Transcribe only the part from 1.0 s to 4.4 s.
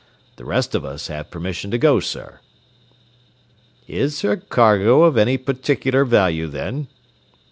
have permission to go, sir." "Is her